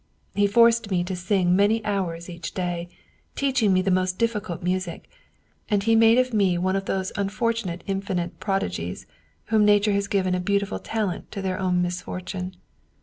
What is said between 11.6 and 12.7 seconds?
misfortune.